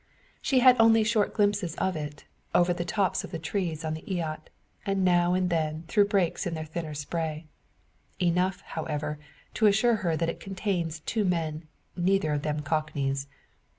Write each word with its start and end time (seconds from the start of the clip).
She 0.41 0.61
had 0.61 0.75
only 0.81 1.03
short 1.03 1.31
glimpses 1.31 1.75
of 1.75 1.95
it, 1.95 2.25
over 2.55 2.73
the 2.73 2.83
tops 2.83 3.23
of 3.23 3.29
the 3.29 3.37
trees 3.37 3.85
on 3.85 3.93
the 3.93 4.01
eyot, 4.09 4.49
and 4.83 5.05
now 5.05 5.35
and 5.35 5.51
then 5.51 5.83
through 5.87 6.07
breaks 6.07 6.47
in 6.47 6.55
their 6.55 6.65
thinner 6.65 6.95
spray. 6.95 7.45
Enough, 8.19 8.61
however, 8.61 9.19
to 9.53 9.67
assure 9.67 9.97
her 9.97 10.17
that 10.17 10.27
it 10.27 10.39
contains 10.39 11.01
two 11.01 11.23
men, 11.23 11.67
neither 11.95 12.33
of 12.33 12.41
them 12.41 12.61
cockneys. 12.61 13.27